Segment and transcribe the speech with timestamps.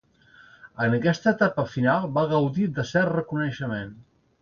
[0.85, 3.97] En aquesta etapa final va gaudir de cert reconeixement.